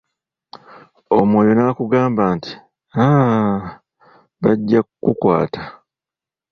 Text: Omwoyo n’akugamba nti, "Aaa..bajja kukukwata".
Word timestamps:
Omwoyo 1.17 1.51
n’akugamba 1.55 2.23
nti, 2.35 2.51
"Aaa..bajja 3.03 4.79
kukukwata". 4.87 5.61